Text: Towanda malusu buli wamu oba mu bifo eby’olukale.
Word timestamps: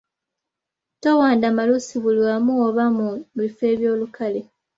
Towanda 1.01 1.47
malusu 1.57 1.93
buli 2.03 2.21
wamu 2.27 2.53
oba 2.67 2.85
mu 2.97 3.09
bifo 3.37 3.63
eby’olukale. 3.73 4.41